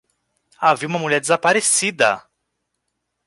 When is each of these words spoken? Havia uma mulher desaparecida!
Havia 0.57 0.87
uma 0.87 0.97
mulher 0.97 1.21
desaparecida! 1.21 2.27